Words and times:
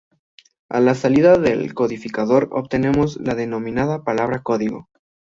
A 0.67 0.79
la 0.79 0.95
salida 0.95 1.37
del 1.37 1.75
codificador 1.75 2.49
obtenemos 2.53 3.17
la 3.21 3.35
denominada 3.35 4.03
palabra 4.03 4.41
código. 4.41 4.89